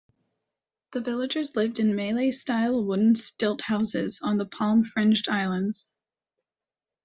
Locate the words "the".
0.93-1.01, 4.39-4.47